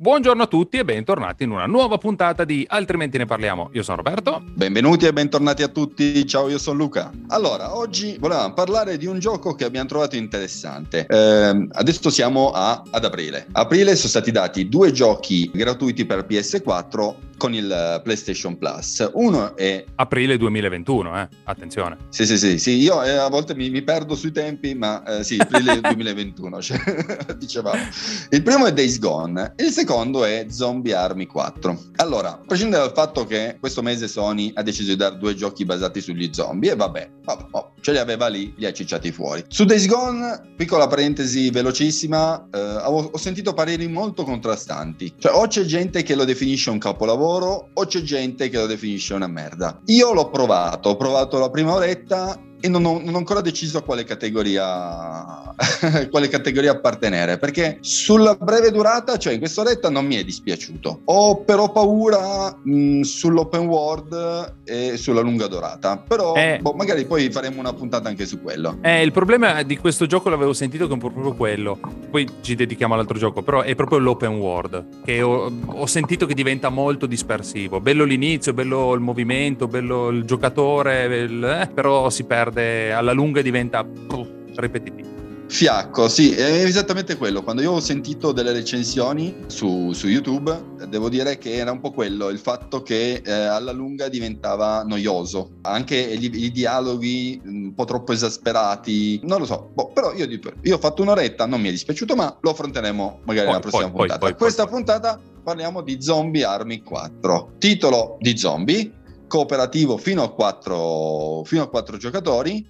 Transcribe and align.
Buongiorno 0.00 0.44
a 0.44 0.46
tutti 0.46 0.78
e 0.78 0.84
bentornati 0.86 1.42
in 1.42 1.50
una 1.50 1.66
nuova 1.66 1.98
puntata 1.98 2.46
di 2.46 2.64
Altrimenti 2.66 3.18
ne 3.18 3.26
parliamo. 3.26 3.68
Io 3.74 3.82
sono 3.82 3.98
Roberto. 3.98 4.42
Benvenuti 4.54 5.04
e 5.04 5.12
bentornati 5.12 5.62
a 5.62 5.68
tutti. 5.68 6.26
Ciao, 6.26 6.48
io 6.48 6.56
sono 6.56 6.78
Luca. 6.78 7.10
Allora, 7.26 7.76
oggi 7.76 8.16
volevamo 8.18 8.54
parlare 8.54 8.96
di 8.96 9.04
un 9.04 9.18
gioco 9.18 9.54
che 9.54 9.66
abbiamo 9.66 9.86
trovato 9.86 10.16
interessante. 10.16 11.04
Eh, 11.06 11.68
adesso 11.72 12.08
siamo 12.08 12.50
a, 12.50 12.82
ad 12.88 13.04
aprile. 13.04 13.48
Aprile 13.52 13.94
sono 13.94 14.08
stati 14.08 14.30
dati 14.30 14.70
due 14.70 14.90
giochi 14.90 15.50
gratuiti 15.52 16.06
per 16.06 16.24
PS4 16.26 17.28
con 17.36 17.54
il 17.54 18.00
PlayStation 18.02 18.58
Plus. 18.58 19.08
Uno 19.14 19.56
è... 19.56 19.82
Aprile 19.94 20.36
2021, 20.36 21.20
eh? 21.20 21.28
Attenzione. 21.44 21.96
Sì, 22.10 22.26
sì, 22.26 22.36
sì, 22.36 22.58
sì. 22.58 22.76
io 22.76 23.02
eh, 23.02 23.12
a 23.12 23.28
volte 23.28 23.54
mi, 23.54 23.70
mi, 23.70 23.80
perdo 23.80 24.14
sui 24.14 24.30
tempi, 24.30 24.74
ma 24.74 25.02
eh, 25.04 25.24
sì, 25.24 25.38
aprile 25.40 25.80
2021, 25.92 26.60
cioè, 26.60 26.78
dicevamo. 27.38 27.80
Il 28.28 28.42
primo 28.42 28.66
è 28.66 28.74
Days 28.74 28.98
Gone, 28.98 29.54
il 29.56 29.70
secondo 29.70 29.89
è 30.24 30.46
Zombie 30.48 30.94
Army 30.94 31.26
4. 31.26 31.78
Allora, 31.96 32.32
a 32.32 32.40
prescindere 32.46 32.82
dal 32.82 32.92
fatto 32.92 33.24
che 33.24 33.56
questo 33.60 33.82
mese 33.82 34.08
Sony 34.08 34.50
ha 34.54 34.62
deciso 34.62 34.90
di 34.90 34.96
dare 34.96 35.18
due 35.18 35.34
giochi 35.34 35.64
basati 35.64 36.00
sugli 36.00 36.30
zombie, 36.32 36.72
e 36.72 36.76
vabbè, 36.76 37.10
vabbè 37.24 37.46
oh, 37.50 37.72
ce 37.80 37.92
li 37.92 37.98
aveva 37.98 38.28
lì, 38.28 38.54
li 38.56 38.66
ha 38.66 38.72
cicciati 38.72 39.12
fuori. 39.12 39.44
Su 39.48 39.64
Days 39.64 39.86
Gone, 39.86 40.52
piccola 40.56 40.86
parentesi 40.86 41.50
velocissima, 41.50 42.48
eh, 42.50 42.58
ho, 42.58 43.10
ho 43.12 43.18
sentito 43.18 43.52
pareri 43.52 43.88
molto 43.88 44.24
contrastanti. 44.24 45.14
Cioè, 45.18 45.34
o 45.34 45.46
c'è 45.46 45.64
gente 45.64 46.02
che 46.02 46.14
lo 46.14 46.24
definisce 46.24 46.70
un 46.70 46.78
capolavoro, 46.78 47.08
lavoro 47.10 47.68
o 47.74 47.86
c'è 47.86 48.02
gente 48.02 48.48
che 48.48 48.56
lo 48.56 48.66
definisce 48.66 49.14
una 49.14 49.26
merda. 49.26 49.80
Io 49.86 50.12
l'ho 50.12 50.30
provato, 50.30 50.90
ho 50.90 50.96
provato 50.96 51.38
la 51.38 51.50
prima 51.50 51.74
oretta 51.74 52.38
e 52.60 52.68
non 52.68 52.84
ho, 52.84 53.00
non 53.02 53.14
ho, 53.14 53.18
ancora 53.18 53.40
deciso 53.40 53.78
a 53.78 53.82
quale 53.82 54.04
categoria, 54.04 55.54
quale 56.10 56.28
categoria 56.28 56.72
appartenere 56.72 57.38
perché 57.38 57.78
sulla 57.80 58.34
breve 58.34 58.70
durata, 58.70 59.16
cioè 59.16 59.32
in 59.32 59.38
quest'oretta 59.38 59.90
non 59.90 60.06
mi 60.06 60.16
è 60.16 60.24
dispiaciuto. 60.24 61.00
Ho 61.04 61.42
però 61.42 61.72
paura 61.72 62.56
mh, 62.62 63.00
sull'open 63.00 63.66
world 63.66 64.54
e 64.64 64.96
sulla 64.96 65.20
lunga 65.20 65.46
durata, 65.46 65.96
però 65.96 66.34
eh, 66.34 66.58
boh, 66.60 66.72
magari 66.72 67.06
poi 67.06 67.30
faremo 67.30 67.60
una 67.60 67.72
puntata 67.72 68.08
anche 68.08 68.26
su 68.26 68.42
quello. 68.42 68.78
Eh, 68.82 69.02
il 69.02 69.12
problema 69.12 69.62
di 69.62 69.76
questo 69.78 70.06
gioco 70.06 70.28
l'avevo 70.28 70.52
sentito 70.52 70.86
che 70.86 70.94
è 70.94 70.98
proprio 70.98 71.34
quello, 71.34 71.78
poi 72.10 72.28
ci 72.42 72.54
dedichiamo 72.54 72.94
all'altro 72.94 73.18
gioco, 73.18 73.42
però 73.42 73.62
è 73.62 73.74
proprio 73.74 73.98
l'open 73.98 74.36
world 74.36 75.02
che 75.04 75.22
ho, 75.22 75.50
ho 75.66 75.86
sentito 75.86 76.26
che 76.26 76.34
diventa 76.34 76.68
molto 76.68 77.06
dispersivo. 77.06 77.80
Bello 77.80 78.04
l'inizio, 78.04 78.52
bello 78.52 78.92
il 78.92 79.00
movimento, 79.00 79.66
bello 79.66 80.08
il 80.10 80.24
giocatore, 80.24 81.04
il, 81.04 81.42
eh, 81.42 81.70
però 81.72 82.10
si 82.10 82.24
perde 82.24 82.49
perde, 82.50 82.92
alla 82.92 83.12
lunga 83.12 83.40
diventa 83.40 83.84
puh, 83.84 84.26
ripetitivo. 84.56 85.08
Fiacco, 85.50 86.08
sì, 86.08 86.32
è 86.32 86.62
esattamente 86.62 87.16
quello. 87.16 87.42
Quando 87.42 87.60
io 87.60 87.72
ho 87.72 87.80
sentito 87.80 88.30
delle 88.30 88.52
recensioni 88.52 89.34
su, 89.48 89.92
su 89.92 90.06
YouTube, 90.06 90.76
devo 90.88 91.08
dire 91.08 91.38
che 91.38 91.54
era 91.54 91.72
un 91.72 91.80
po' 91.80 91.90
quello, 91.90 92.28
il 92.28 92.38
fatto 92.38 92.82
che 92.82 93.20
eh, 93.24 93.32
alla 93.32 93.72
lunga 93.72 94.08
diventava 94.08 94.84
noioso. 94.84 95.56
Anche 95.62 95.96
i, 95.96 96.44
i, 96.44 96.52
dialoghi 96.52 97.40
un 97.44 97.74
po' 97.74 97.84
troppo 97.84 98.12
esasperati, 98.12 99.20
non 99.24 99.40
lo 99.40 99.44
so. 99.44 99.70
Boh, 99.74 99.90
però 99.92 100.14
io, 100.14 100.28
io, 100.62 100.76
ho 100.76 100.78
fatto 100.78 101.02
un'oretta, 101.02 101.46
non 101.46 101.60
mi 101.60 101.66
è 101.66 101.72
dispiaciuto, 101.72 102.14
ma 102.14 102.38
lo 102.40 102.50
affronteremo 102.50 103.22
magari 103.24 103.46
poi, 103.46 103.54
nella 103.56 103.58
prossima 103.58 103.90
poi, 103.90 103.98
puntata. 103.98 104.18
Poi, 104.20 104.34
Questa 104.34 104.66
puntata 104.68 105.20
parliamo 105.42 105.82
di 105.82 106.00
Zombie 106.00 106.44
Army 106.44 106.80
4. 106.80 107.54
Titolo 107.58 108.18
di 108.20 108.38
zombie, 108.38 108.99
cooperativo 109.30 109.96
fino 109.96 110.24
a 110.24 110.32
quattro, 110.32 111.44
fino 111.44 111.62
a 111.62 111.68
quattro 111.68 111.96
giocatori 111.96 112.68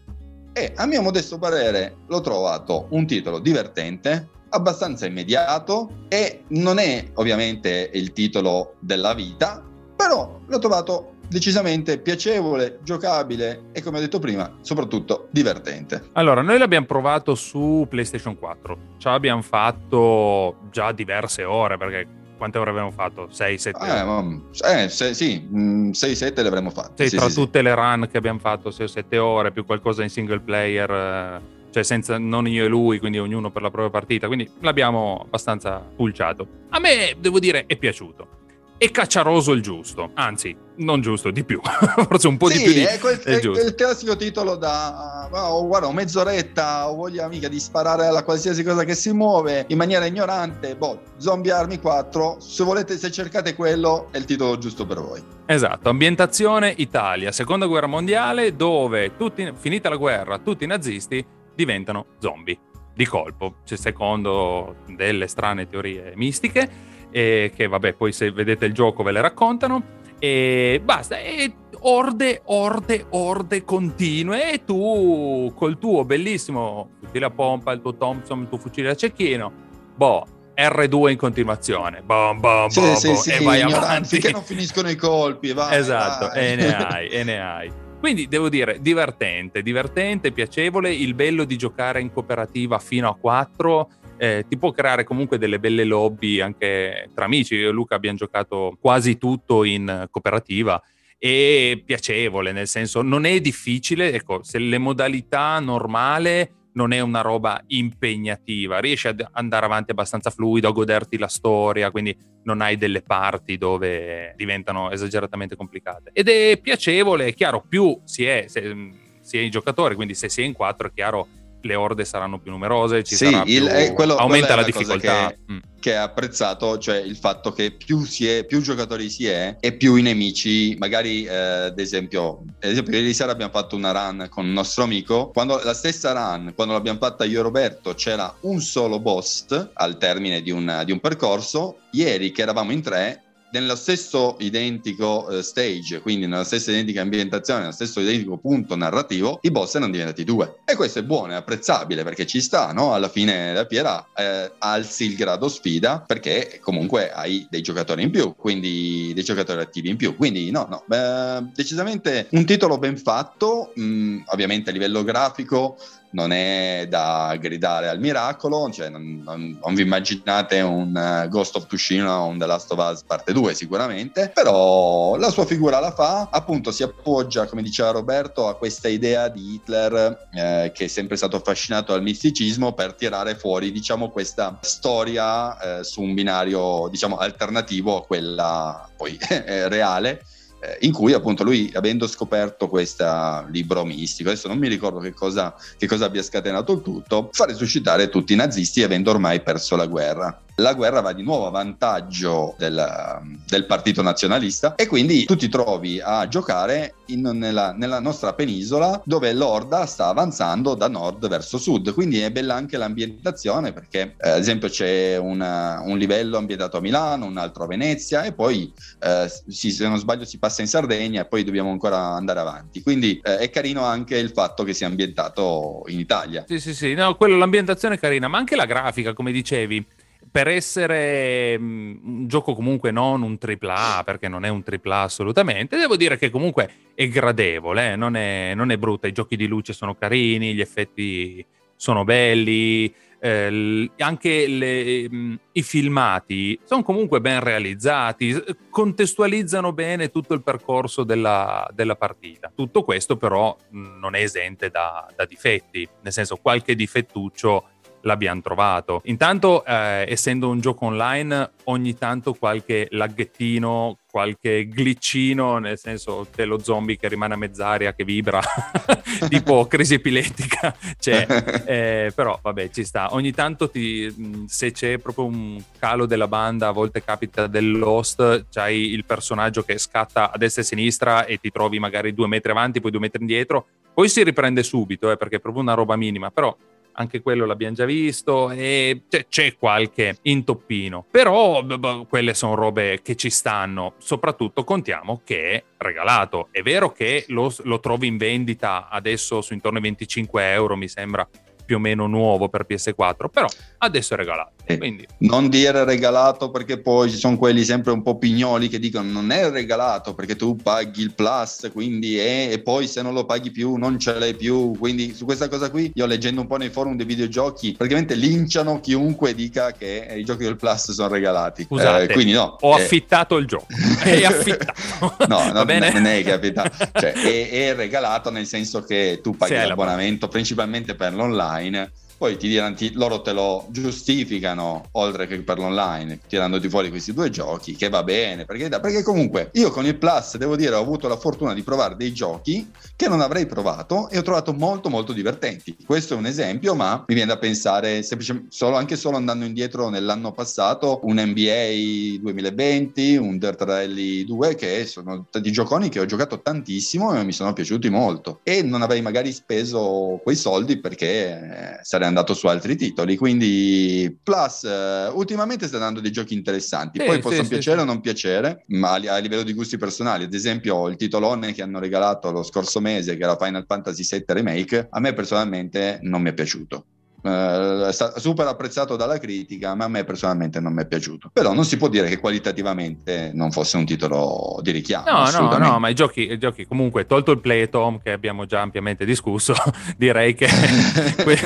e 0.52 0.72
a 0.76 0.84
mio 0.84 1.00
modesto 1.00 1.38
parere 1.38 1.96
l'ho 2.06 2.20
trovato 2.20 2.86
un 2.90 3.06
titolo 3.06 3.38
divertente, 3.38 4.28
abbastanza 4.50 5.06
immediato 5.06 6.04
e 6.08 6.44
non 6.48 6.78
è 6.78 7.12
ovviamente 7.14 7.90
il 7.94 8.12
titolo 8.12 8.74
della 8.80 9.14
vita, 9.14 9.64
però 9.96 10.38
l'ho 10.46 10.58
trovato 10.58 11.14
decisamente 11.28 11.98
piacevole, 11.98 12.80
giocabile 12.82 13.68
e 13.72 13.80
come 13.82 13.96
ho 13.96 14.00
detto 14.00 14.18
prima, 14.18 14.58
soprattutto 14.60 15.28
divertente. 15.30 16.10
Allora, 16.12 16.42
noi 16.42 16.58
l'abbiamo 16.58 16.86
provato 16.86 17.34
su 17.34 17.86
PlayStation 17.88 18.36
4, 18.36 18.78
ci 18.98 19.08
abbiamo 19.08 19.40
fatto 19.40 20.68
già 20.70 20.92
diverse 20.92 21.44
ore 21.44 21.78
perché 21.78 22.19
quante 22.40 22.56
ore 22.56 22.70
avremmo 22.70 22.90
fatto? 22.90 23.28
6, 23.30 23.58
7 23.58 23.78
eh? 23.84 24.82
Eh, 24.84 24.88
se, 24.88 25.12
sì, 25.12 25.46
6, 25.46 25.48
mm, 25.52 25.90
7 25.90 26.40
le 26.40 26.48
avremmo 26.48 26.70
fatte. 26.70 27.04
Sì, 27.04 27.10
sì, 27.10 27.16
tra 27.16 27.28
sì, 27.28 27.34
tutte 27.34 27.60
le 27.60 27.74
run 27.74 28.08
che 28.10 28.16
abbiamo 28.16 28.38
fatto, 28.38 28.70
6 28.70 28.86
o 28.86 28.88
7 28.88 29.18
ore, 29.18 29.52
più 29.52 29.66
qualcosa 29.66 30.02
in 30.02 30.08
single 30.08 30.40
player, 30.40 30.90
eh, 30.90 31.40
cioè 31.70 31.82
senza, 31.82 32.16
non 32.16 32.48
io 32.48 32.64
e 32.64 32.68
lui, 32.68 32.98
quindi 32.98 33.18
ognuno 33.18 33.50
per 33.50 33.60
la 33.60 33.70
propria 33.70 33.90
partita, 33.90 34.26
quindi 34.26 34.50
l'abbiamo 34.60 35.20
abbastanza 35.22 35.86
pulciato. 35.94 36.46
A 36.70 36.78
me, 36.78 37.14
devo 37.18 37.38
dire, 37.38 37.66
è 37.66 37.76
piaciuto 37.76 38.38
e 38.82 38.90
cacciaroso 38.90 39.52
il 39.52 39.60
giusto, 39.60 40.12
anzi, 40.14 40.56
non 40.76 41.02
giusto, 41.02 41.30
di 41.30 41.44
più, 41.44 41.60
forse 42.08 42.28
un 42.28 42.38
po' 42.38 42.48
sì, 42.48 42.56
di 42.56 42.64
più 42.64 42.72
di 42.72 42.80
è 42.80 42.98
quel, 42.98 43.18
è 43.18 43.34
il 43.36 43.74
classico 43.76 44.16
titolo 44.16 44.56
da 44.56 45.28
oh, 45.30 45.66
guarda, 45.66 45.92
mezz'oretta, 45.92 46.88
ho 46.88 46.94
voglia 46.94 47.28
mica 47.28 47.48
di 47.48 47.60
sparare 47.60 48.06
alla 48.06 48.24
qualsiasi 48.24 48.64
cosa 48.64 48.84
che 48.84 48.94
si 48.94 49.12
muove 49.12 49.66
in 49.68 49.76
maniera 49.76 50.06
ignorante, 50.06 50.76
boh, 50.76 51.02
Zombie 51.18 51.52
Army 51.52 51.78
4, 51.78 52.40
se 52.40 52.64
volete, 52.64 52.96
se 52.96 53.10
cercate 53.10 53.54
quello, 53.54 54.08
è 54.12 54.16
il 54.16 54.24
titolo 54.24 54.56
giusto 54.56 54.86
per 54.86 54.98
voi. 54.98 55.22
Esatto, 55.44 55.90
ambientazione 55.90 56.72
Italia, 56.78 57.32
seconda 57.32 57.66
guerra 57.66 57.86
mondiale, 57.86 58.56
dove 58.56 59.14
tutti, 59.14 59.52
finita 59.58 59.90
la 59.90 59.96
guerra, 59.96 60.38
tutti 60.38 60.64
i 60.64 60.66
nazisti 60.66 61.22
diventano 61.54 62.06
zombie 62.18 62.58
di 62.94 63.04
colpo, 63.04 63.56
cioè 63.66 63.76
secondo 63.76 64.76
delle 64.86 65.26
strane 65.26 65.68
teorie 65.68 66.14
mistiche 66.16 66.88
e 67.10 67.52
che 67.54 67.66
vabbè 67.66 67.94
poi 67.94 68.12
se 68.12 68.30
vedete 68.30 68.66
il 68.66 68.72
gioco 68.72 69.02
ve 69.02 69.12
le 69.12 69.20
raccontano. 69.20 69.98
E 70.18 70.80
basta 70.84 71.18
e 71.18 71.52
orde 71.80 72.42
orde 72.44 73.06
orde 73.10 73.64
continue. 73.64 74.52
E 74.52 74.64
tu 74.64 75.52
col 75.54 75.78
tuo 75.78 76.04
bellissimo 76.04 76.90
fucile 77.00 77.24
a 77.26 77.30
pompa 77.30 77.72
il 77.72 77.80
tuo 77.80 77.96
Thompson 77.96 78.40
il 78.40 78.48
tuo 78.48 78.58
fucile 78.58 78.90
a 78.90 78.94
cecchino 78.94 79.68
boh 79.96 80.26
R2 80.56 81.10
in 81.10 81.16
continuazione. 81.16 82.02
Bom, 82.02 82.38
bom, 82.38 82.68
sì, 82.68 82.80
bom, 82.80 82.94
sì, 82.94 83.06
bom, 83.08 83.16
sì, 83.16 83.30
e 83.30 83.42
vai 83.42 83.62
avanti. 83.62 84.08
finché 84.08 84.30
non 84.30 84.42
finiscono 84.42 84.90
i 84.90 84.96
colpi 84.96 85.52
vai, 85.52 85.76
esatto 85.78 86.26
vai. 86.26 86.52
e 86.52 86.56
ne 86.56 86.76
hai 86.76 87.08
e 87.08 87.24
ne 87.24 87.40
hai. 87.40 87.72
Quindi 87.98 88.28
devo 88.28 88.48
dire 88.48 88.78
divertente, 88.80 89.62
divertente, 89.62 90.32
piacevole, 90.32 90.90
il 90.92 91.14
bello 91.14 91.44
di 91.44 91.56
giocare 91.56 92.00
in 92.00 92.10
cooperativa 92.10 92.78
fino 92.78 93.08
a 93.08 93.14
4 93.14 93.88
eh, 94.20 94.44
ti 94.46 94.58
può 94.58 94.70
creare 94.70 95.02
comunque 95.02 95.38
delle 95.38 95.58
belle 95.58 95.84
lobby 95.84 96.40
anche 96.40 97.08
tra 97.14 97.24
amici. 97.24 97.54
Io 97.54 97.70
e 97.70 97.72
Luca 97.72 97.94
abbiamo 97.94 98.18
giocato 98.18 98.76
quasi 98.78 99.16
tutto 99.16 99.64
in 99.64 100.06
cooperativa 100.10 100.80
e 101.16 101.82
piacevole, 101.82 102.52
nel 102.52 102.68
senso 102.68 103.00
non 103.00 103.24
è 103.24 103.40
difficile, 103.40 104.12
ecco, 104.12 104.42
se 104.42 104.58
le 104.58 104.76
modalità 104.76 105.58
normale 105.58 106.52
non 106.74 106.92
è 106.92 107.00
una 107.00 107.22
roba 107.22 107.62
impegnativa, 107.68 108.78
riesci 108.78 109.08
ad 109.08 109.26
andare 109.32 109.64
avanti 109.64 109.90
abbastanza 109.90 110.28
fluido, 110.28 110.68
a 110.68 110.72
goderti 110.72 111.16
la 111.16 111.26
storia, 111.26 111.90
quindi 111.90 112.14
non 112.44 112.60
hai 112.60 112.76
delle 112.76 113.02
parti 113.02 113.56
dove 113.56 114.34
diventano 114.36 114.90
esageratamente 114.90 115.56
complicate. 115.56 116.10
Ed 116.12 116.28
è 116.28 116.58
piacevole, 116.60 117.26
è 117.26 117.34
chiaro, 117.34 117.64
più 117.66 117.98
si 118.04 118.24
è, 118.24 118.44
se, 118.48 118.74
si 119.20 119.38
è 119.38 119.40
i 119.40 119.50
giocatori, 119.50 119.94
quindi 119.94 120.14
se 120.14 120.28
si 120.28 120.42
è 120.42 120.44
in 120.44 120.52
quattro 120.52 120.88
è 120.88 120.92
chiaro 120.92 121.26
le 121.62 121.74
orde 121.74 122.04
saranno 122.04 122.38
più 122.38 122.50
numerose, 122.50 123.02
ci 123.02 123.14
sì, 123.14 123.26
sarà 123.26 123.42
più... 123.42 123.52
il, 123.52 123.92
quello, 123.94 124.16
aumenta 124.16 124.54
la, 124.54 124.62
difficoltà. 124.62 125.28
Che, 125.28 125.52
mm. 125.52 125.58
che 125.78 125.96
ha 125.96 126.02
apprezzato, 126.04 126.78
cioè 126.78 126.96
il 126.96 127.16
fatto 127.16 127.52
che 127.52 127.72
più, 127.72 128.04
si 128.04 128.26
è, 128.28 128.44
più 128.44 128.60
giocatori 128.60 129.10
si 129.10 129.26
è 129.26 129.56
e 129.60 129.72
più 129.72 129.96
i 129.96 130.02
nemici, 130.02 130.76
magari 130.78 131.24
eh, 131.24 131.34
ad 131.34 131.78
esempio, 131.78 132.42
ad 132.60 132.70
esempio 132.70 132.96
ieri 132.96 133.14
sera 133.14 133.32
abbiamo 133.32 133.52
fatto 133.52 133.76
una 133.76 133.92
run 133.92 134.26
con 134.30 134.44
un 134.46 134.52
nostro 134.52 134.84
amico, 134.84 135.30
quando 135.30 135.60
la 135.62 135.74
stessa 135.74 136.12
run, 136.12 136.52
quando 136.54 136.74
l'abbiamo 136.74 136.98
fatta 136.98 137.24
io 137.24 137.40
e 137.40 137.42
Roberto, 137.42 137.94
c'era 137.94 138.34
un 138.40 138.60
solo 138.60 139.00
boss 139.00 139.70
al 139.74 139.98
termine 139.98 140.42
di 140.42 140.50
un, 140.50 140.82
di 140.84 140.92
un 140.92 141.00
percorso, 141.00 141.78
ieri 141.92 142.32
che 142.32 142.42
eravamo 142.42 142.72
in 142.72 142.82
tre 142.82 143.22
nello 143.52 143.76
stesso 143.76 144.36
identico 144.40 145.26
uh, 145.28 145.40
stage, 145.40 146.00
quindi 146.00 146.26
nella 146.26 146.44
stessa 146.44 146.70
identica 146.70 147.00
ambientazione, 147.00 147.60
nello 147.60 147.72
stesso 147.72 148.00
identico 148.00 148.38
punto 148.38 148.76
narrativo, 148.76 149.38
i 149.42 149.50
boss 149.50 149.74
erano 149.74 149.90
diventati 149.90 150.24
due. 150.24 150.60
E 150.64 150.74
questo 150.76 151.00
è 151.00 151.02
buono, 151.02 151.32
è 151.32 151.36
apprezzabile 151.36 152.04
perché 152.04 152.26
ci 152.26 152.40
sta, 152.40 152.72
no? 152.72 152.94
Alla 152.94 153.08
fine 153.08 153.48
della 153.52 153.66
fiera 153.66 154.06
eh, 154.14 154.52
alzi 154.58 155.04
il 155.04 155.16
grado 155.16 155.48
sfida 155.48 156.02
perché 156.06 156.58
comunque 156.62 157.10
hai 157.10 157.46
dei 157.50 157.62
giocatori 157.62 158.02
in 158.02 158.10
più, 158.10 158.34
quindi 158.36 159.12
dei 159.14 159.24
giocatori 159.24 159.60
attivi 159.60 159.88
in 159.90 159.96
più. 159.96 160.16
Quindi 160.16 160.50
no, 160.50 160.66
no, 160.68 160.84
beh, 160.86 161.50
decisamente 161.54 162.28
un 162.30 162.44
titolo 162.44 162.78
ben 162.78 162.96
fatto, 162.96 163.72
mh, 163.74 163.82
mm, 163.82 164.18
ovviamente 164.26 164.70
a 164.70 164.72
livello 164.72 165.02
grafico 165.02 165.76
non 166.10 166.32
è 166.32 166.86
da 166.88 167.36
gridare 167.38 167.88
al 167.88 168.00
miracolo, 168.00 168.70
cioè 168.70 168.88
non, 168.88 169.22
non, 169.24 169.58
non 169.62 169.74
vi 169.74 169.82
immaginate 169.82 170.60
un 170.60 170.94
uh, 170.94 171.28
Ghost 171.28 171.56
of 171.56 171.66
Tsushima 171.66 172.20
o 172.20 172.26
un 172.26 172.38
The 172.38 172.46
Last 172.46 172.72
of 172.72 172.78
Us 172.78 173.02
parte 173.02 173.32
2 173.32 173.54
sicuramente, 173.54 174.30
però 174.34 175.16
la 175.16 175.30
sua 175.30 175.44
figura 175.44 175.78
la 175.78 175.92
fa, 175.92 176.28
appunto 176.30 176.72
si 176.72 176.82
appoggia, 176.82 177.46
come 177.46 177.62
diceva 177.62 177.90
Roberto, 177.90 178.48
a 178.48 178.56
questa 178.56 178.88
idea 178.88 179.28
di 179.28 179.54
Hitler 179.54 180.28
eh, 180.32 180.72
che 180.74 180.84
è 180.84 180.88
sempre 180.88 181.16
stato 181.16 181.36
affascinato 181.36 181.92
dal 181.92 182.02
misticismo 182.02 182.72
per 182.72 182.94
tirare 182.94 183.36
fuori, 183.36 183.70
diciamo, 183.70 184.10
questa 184.10 184.58
storia 184.62 185.78
eh, 185.78 185.84
su 185.84 186.02
un 186.02 186.14
binario, 186.14 186.88
diciamo, 186.90 187.16
alternativo 187.16 187.96
a 187.96 188.04
quella 188.04 188.88
poi 188.96 189.16
reale 189.68 190.22
eh, 190.60 190.78
in 190.80 190.92
cui 190.92 191.12
appunto 191.12 191.42
lui 191.42 191.70
avendo 191.74 192.06
scoperto 192.06 192.68
questo 192.68 193.46
libro 193.50 193.84
mistico, 193.84 194.28
adesso 194.30 194.48
non 194.48 194.58
mi 194.58 194.68
ricordo 194.68 195.00
che 195.00 195.12
cosa, 195.12 195.54
che 195.76 195.86
cosa 195.86 196.04
abbia 196.04 196.22
scatenato 196.22 196.72
il 196.72 196.82
tutto, 196.82 197.30
fa 197.32 197.46
risuscitare 197.46 198.08
tutti 198.08 198.32
i 198.32 198.36
nazisti 198.36 198.82
avendo 198.82 199.10
ormai 199.10 199.40
perso 199.40 199.76
la 199.76 199.86
guerra 199.86 200.42
la 200.56 200.74
guerra 200.74 201.00
va 201.00 201.12
di 201.12 201.22
nuovo 201.22 201.46
a 201.46 201.50
vantaggio 201.50 202.54
del, 202.58 203.20
del 203.46 203.66
partito 203.66 204.02
nazionalista 204.02 204.74
e 204.74 204.86
quindi 204.86 205.24
tu 205.24 205.36
ti 205.36 205.48
trovi 205.48 206.00
a 206.00 206.28
giocare 206.28 206.94
in, 207.06 207.22
nella, 207.22 207.72
nella, 207.72 208.00
nostra 208.00 208.34
penisola 208.34 209.00
dove 209.04 209.32
l'Orda 209.32 209.86
sta 209.86 210.06
avanzando 210.06 210.74
da 210.74 210.88
nord 210.88 211.28
verso 211.28 211.58
sud, 211.58 211.92
quindi 211.92 212.20
è 212.20 212.30
bella 212.30 212.54
anche 212.54 212.76
l'ambientazione 212.76 213.72
perché 213.72 214.14
eh, 214.20 214.30
ad 214.30 214.38
esempio 214.38 214.68
c'è 214.68 215.16
una, 215.16 215.82
un 215.84 215.98
livello 215.98 216.38
ambientato 216.38 216.76
a 216.76 216.80
Milano, 216.80 217.26
un 217.26 217.36
altro 217.36 217.64
a 217.64 217.66
Venezia 217.66 218.22
e 218.22 218.32
poi 218.32 218.72
eh, 219.00 219.30
sì, 219.48 219.70
se 219.70 219.86
non 219.86 219.98
sbaglio 219.98 220.24
si 220.24 220.38
passa 220.38 220.62
in 220.62 220.68
Sardegna 220.68 221.22
e 221.22 221.26
poi 221.26 221.44
dobbiamo 221.44 221.70
ancora 221.70 221.98
andare 221.98 222.40
avanti, 222.40 222.82
quindi 222.82 223.20
eh, 223.22 223.38
è 223.38 223.50
carino 223.50 223.84
anche 223.84 224.16
il 224.16 224.30
fatto 224.30 224.64
che 224.64 224.74
sia 224.74 224.86
ambientato 224.86 225.82
in 225.88 225.98
Italia. 225.98 226.44
Sì, 226.46 226.60
sì, 226.60 226.74
sì, 226.74 226.94
no, 226.94 227.14
quello, 227.16 227.36
l'ambientazione 227.36 227.96
è 227.96 227.98
carina, 227.98 228.28
ma 228.28 228.38
anche 228.38 228.56
la 228.56 228.66
grafica, 228.66 229.12
come 229.12 229.32
dicevi 229.32 229.84
per 230.30 230.48
essere 230.48 231.58
mm, 231.58 231.96
un 232.02 232.28
gioco 232.28 232.54
comunque 232.54 232.90
non 232.90 233.22
un 233.22 233.38
AAA, 233.40 234.04
perché 234.04 234.28
non 234.28 234.44
è 234.44 234.48
un 234.48 234.62
AAA 234.64 235.02
assolutamente, 235.02 235.76
devo 235.76 235.96
dire 235.96 236.16
che 236.16 236.30
comunque 236.30 236.70
è 236.94 237.08
gradevole, 237.08 237.92
eh? 237.92 237.96
non, 237.96 238.16
è, 238.16 238.52
non, 238.54 238.70
è, 238.70 238.76
brutta, 238.76 239.06
i 239.06 239.12
giochi 239.12 239.36
di 239.36 239.46
luce 239.46 239.72
sono 239.72 239.94
carini, 239.94 240.54
gli 240.54 240.60
effetti 240.60 241.44
sono 241.74 242.04
belli, 242.04 242.92
eh, 243.22 243.90
anche 243.98 244.46
le, 244.46 245.08
mm, 245.10 245.34
i 245.52 245.62
filmati 245.62 246.58
sono 246.64 246.82
comunque 246.82 247.20
ben 247.20 247.40
realizzati, 247.40 248.42
contestualizzano 248.70 249.72
bene 249.72 250.10
tutto 250.10 250.34
il 250.34 250.42
percorso 250.42 251.04
della, 251.04 251.68
della 251.72 251.96
partita. 251.96 252.50
Tutto 252.54 252.82
questo 252.82 253.16
però 253.16 253.56
mm, 253.74 253.98
non 253.98 254.14
è 254.14 254.20
esente 254.20 254.70
da, 254.70 255.06
da 255.14 255.24
difetti, 255.24 255.88
nel 256.02 256.12
senso 256.12 256.36
qualche 256.36 256.74
difettuccio 256.74 257.64
l'abbiamo 258.02 258.40
trovato. 258.40 259.00
Intanto, 259.04 259.64
eh, 259.64 260.04
essendo 260.08 260.48
un 260.48 260.60
gioco 260.60 260.86
online, 260.86 261.50
ogni 261.64 261.96
tanto 261.96 262.34
qualche 262.34 262.88
laghettino, 262.90 263.98
qualche 264.10 264.66
glitchino, 264.66 265.58
nel 265.58 265.78
senso 265.78 266.26
c'è 266.34 266.44
lo 266.44 266.58
zombie 266.58 266.96
che 266.96 267.08
rimane 267.08 267.34
a 267.34 267.36
mezz'aria, 267.36 267.94
che 267.94 268.04
vibra, 268.04 268.40
tipo 269.28 269.66
crisi 269.68 269.94
epilettica, 269.94 270.74
c'è. 270.98 271.58
Eh, 271.70 272.10
però 272.14 272.38
vabbè, 272.42 272.70
ci 272.70 272.84
sta. 272.84 273.14
Ogni 273.14 273.32
tanto 273.32 273.70
ti, 273.70 274.44
se 274.46 274.72
c'è 274.72 274.98
proprio 274.98 275.26
un 275.26 275.62
calo 275.78 276.06
della 276.06 276.26
banda, 276.26 276.68
a 276.68 276.72
volte 276.72 277.02
capita 277.02 277.46
dell'host, 277.46 278.46
c'hai 278.50 278.92
il 278.92 279.04
personaggio 279.04 279.62
che 279.62 279.78
scatta 279.78 280.32
a 280.32 280.38
destra 280.38 280.62
e 280.62 280.64
a 280.64 280.68
sinistra 280.68 281.24
e 281.26 281.38
ti 281.38 281.50
trovi 281.50 281.78
magari 281.78 282.12
due 282.12 282.26
metri 282.26 282.50
avanti, 282.50 282.80
poi 282.80 282.90
due 282.90 283.00
metri 283.00 283.20
indietro, 283.20 283.66
poi 283.94 284.08
si 284.08 284.24
riprende 284.24 284.62
subito, 284.62 285.10
eh, 285.10 285.16
perché 285.16 285.36
è 285.36 285.40
proprio 285.40 285.62
una 285.62 285.74
roba 285.74 285.94
minima, 285.96 286.30
però 286.30 286.56
anche 286.92 287.20
quello 287.22 287.46
l'abbiamo 287.46 287.74
già 287.74 287.84
visto 287.84 288.50
e 288.50 289.02
c'è, 289.08 289.26
c'è 289.28 289.56
qualche 289.56 290.18
intoppino. 290.22 291.04
Però 291.10 291.62
b- 291.62 291.76
b- 291.76 292.06
quelle 292.08 292.34
sono 292.34 292.54
robe 292.54 293.00
che 293.02 293.16
ci 293.16 293.30
stanno, 293.30 293.94
soprattutto 293.98 294.64
contiamo 294.64 295.20
che 295.24 295.50
è 295.52 295.64
regalato. 295.78 296.48
È 296.50 296.62
vero 296.62 296.92
che 296.92 297.24
lo, 297.28 297.52
lo 297.64 297.80
trovi 297.80 298.06
in 298.06 298.16
vendita 298.16 298.88
adesso 298.88 299.40
su 299.40 299.52
intorno 299.52 299.78
ai 299.78 299.84
25 299.84 300.52
euro, 300.52 300.76
mi 300.76 300.88
sembra 300.88 301.28
più 301.70 301.76
o 301.76 301.80
meno 301.80 302.08
nuovo 302.08 302.48
per 302.48 302.66
PS4, 302.68 303.28
però 303.30 303.46
adesso 303.78 304.14
è 304.14 304.16
regalato. 304.16 304.59
Eh, 304.72 304.78
quindi. 304.78 305.06
Non 305.18 305.48
dire 305.48 305.84
regalato 305.84 306.50
perché 306.50 306.78
poi 306.78 307.10
ci 307.10 307.16
sono 307.16 307.36
quelli 307.36 307.64
sempre 307.64 307.92
un 307.92 308.02
po' 308.02 308.18
pignoli 308.18 308.68
che 308.68 308.78
dicono 308.78 309.10
non 309.10 309.30
è 309.30 309.50
regalato 309.50 310.14
perché 310.14 310.36
tu 310.36 310.56
paghi 310.56 311.00
il 311.00 311.14
plus, 311.14 311.70
quindi 311.72 312.18
è, 312.18 312.48
e 312.52 312.60
poi 312.60 312.86
se 312.86 313.02
non 313.02 313.14
lo 313.14 313.24
paghi 313.24 313.50
più 313.50 313.76
non 313.76 313.98
ce 313.98 314.18
l'hai 314.18 314.34
più. 314.34 314.76
Quindi 314.78 315.14
su 315.14 315.24
questa 315.24 315.48
cosa 315.48 315.70
qui, 315.70 315.90
io 315.94 316.06
leggendo 316.06 316.40
un 316.40 316.46
po' 316.46 316.56
nei 316.56 316.70
forum 316.70 316.96
dei 316.96 317.06
videogiochi, 317.06 317.72
praticamente 317.72 318.14
linciano 318.14 318.80
chiunque 318.80 319.34
dica 319.34 319.72
che 319.72 320.14
i 320.16 320.24
giochi 320.24 320.44
del 320.44 320.56
plus 320.56 320.92
sono 320.92 321.08
regalati. 321.08 321.64
Scusate, 321.64 322.04
eh, 322.04 322.12
quindi 322.12 322.32
no. 322.32 322.56
Ho 322.60 322.78
eh. 322.78 322.82
affittato 322.82 323.36
il 323.36 323.46
gioco. 323.46 323.66
È 324.02 324.24
affittato. 324.24 325.16
no, 325.26 325.50
non, 325.52 325.66
non, 325.66 326.06
è 326.06 326.22
che 326.22 326.32
affittato. 326.32 326.88
Cioè, 326.92 327.12
è, 327.12 327.50
è 327.50 327.74
regalato 327.74 328.30
nel 328.30 328.46
senso 328.46 328.82
che 328.82 329.20
tu 329.22 329.36
paghi 329.36 329.54
l'abbonamento 329.54 330.28
principalmente 330.28 330.94
per 330.94 331.14
l'online 331.14 331.40
online 331.40 331.92
poi 332.20 332.36
ti 332.36 332.48
diranno, 332.48 332.74
ti, 332.74 332.92
loro 332.92 333.22
te 333.22 333.32
lo 333.32 333.66
giustificano 333.70 334.88
oltre 334.92 335.26
che 335.26 335.40
per 335.40 335.58
l'online, 335.58 336.20
tirandoti 336.28 336.68
fuori 336.68 336.90
questi 336.90 337.14
due 337.14 337.30
giochi, 337.30 337.74
che 337.76 337.88
va 337.88 338.02
bene, 338.02 338.44
perché, 338.44 338.68
perché 338.68 339.02
comunque 339.02 339.48
io 339.54 339.70
con 339.70 339.86
il 339.86 339.96
Plus 339.96 340.36
devo 340.36 340.54
dire 340.54 340.74
ho 340.74 340.82
avuto 340.82 341.08
la 341.08 341.16
fortuna 341.16 341.54
di 341.54 341.62
provare 341.62 341.96
dei 341.96 342.12
giochi 342.12 342.70
che 342.94 343.08
non 343.08 343.22
avrei 343.22 343.46
provato 343.46 344.10
e 344.10 344.18
ho 344.18 344.22
trovato 344.22 344.52
molto 344.52 344.90
molto 344.90 345.14
divertenti. 345.14 345.74
Questo 345.82 346.12
è 346.12 346.18
un 346.18 346.26
esempio, 346.26 346.74
ma 346.74 347.02
mi 347.06 347.14
viene 347.14 347.32
da 347.32 347.38
pensare 347.38 348.02
semplicemente 348.02 348.48
solo, 348.50 348.76
anche 348.76 348.96
solo 348.96 349.16
andando 349.16 349.46
indietro 349.46 349.88
nell'anno 349.88 350.32
passato, 350.32 351.00
un 351.04 351.14
NBA 351.18 352.20
2020, 352.20 353.16
un 353.16 353.38
Dirt 353.38 353.62
Rally 353.62 354.26
2, 354.26 354.56
che 354.56 354.84
sono 354.84 355.24
stati 355.26 355.50
gioconi 355.50 355.88
che 355.88 356.00
ho 356.00 356.04
giocato 356.04 356.42
tantissimo 356.42 357.14
e 357.14 357.24
mi 357.24 357.32
sono 357.32 357.54
piaciuti 357.54 357.88
molto. 357.88 358.40
E 358.42 358.60
non 358.60 358.82
avrei 358.82 359.00
magari 359.00 359.32
speso 359.32 360.20
quei 360.22 360.36
soldi 360.36 360.78
perché 360.78 361.78
eh, 361.78 361.78
sarei 361.80 362.08
andato 362.10 362.34
su 362.34 362.46
altri 362.46 362.76
titoli. 362.76 363.16
Quindi 363.16 364.18
Plus 364.22 364.62
uh, 364.62 365.16
ultimamente 365.16 365.66
sta 365.66 365.78
dando 365.78 366.00
dei 366.00 366.12
giochi 366.12 366.34
interessanti. 366.34 367.00
Sì, 367.00 367.06
Poi 367.06 367.16
sì, 367.16 367.20
possono 367.22 367.42
sì, 367.44 367.48
piacere 367.48 367.80
o 367.80 367.84
non 367.84 368.00
piacere, 368.00 368.64
ma 368.68 368.90
a, 368.92 369.14
a, 369.14 369.18
livello 369.18 369.42
di 369.42 369.54
gusti 369.54 369.78
personali. 369.78 370.24
Ad 370.24 370.34
esempio, 370.34 370.88
il 370.88 370.96
titolone 370.96 371.52
che 371.52 371.62
hanno 371.62 371.78
regalato 371.78 372.30
lo 372.30 372.42
scorso 372.42 372.80
mese, 372.80 373.16
che 373.16 373.22
era 373.22 373.36
Final 373.36 373.64
Fantasy 373.66 374.04
VII 374.08 374.24
Remake, 374.26 374.88
a 374.90 375.00
me 375.00 375.14
personalmente 375.14 375.98
non 376.02 376.22
mi 376.22 376.30
è 376.30 376.34
piaciuto. 376.34 376.84
Uh, 377.22 377.90
super 378.16 378.46
apprezzato 378.46 378.96
dalla 378.96 379.18
critica, 379.18 379.74
ma 379.74 379.84
a 379.84 379.88
me 379.88 380.04
personalmente 380.04 380.60
non 380.60 380.72
mi 380.72 380.82
è 380.82 380.86
piaciuto. 380.86 381.30
Però 381.32 381.52
non 381.52 381.64
si 381.64 381.76
può 381.76 381.88
dire 381.88 382.08
che 382.08 382.18
qualitativamente 382.18 383.30
non 383.34 383.50
fosse 383.50 383.76
un 383.76 383.84
titolo 383.84 384.58
di 384.62 384.70
richiamo. 384.70 385.04
No, 385.30 385.30
no, 385.30 385.58
no, 385.58 385.78
ma 385.78 385.88
i 385.88 385.94
giochi, 385.94 386.30
i 386.32 386.38
giochi, 386.38 386.66
comunque, 386.66 387.06
tolto 387.06 387.30
il 387.32 387.40
Playtime 387.40 388.00
che 388.02 388.12
abbiamo 388.12 388.46
già 388.46 388.60
ampiamente 388.60 389.04
discusso, 389.04 389.54
direi 389.96 390.34
che 390.34 390.48
que- 391.22 391.38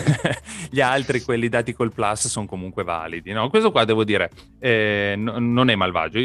gli 0.71 0.81
altri, 0.81 1.23
quelli 1.23 1.49
dati 1.49 1.73
col 1.73 1.93
Plus, 1.93 2.29
sono 2.29 2.47
comunque 2.47 2.85
validi. 2.85 3.33
No? 3.33 3.49
Questo 3.51 3.71
qua 3.71 3.85
devo 3.85 4.05
dire, 4.05 4.31
eh, 4.61 5.15
no, 5.17 5.39
non 5.39 5.71
è 5.71 5.75
malvagio, 5.75 6.19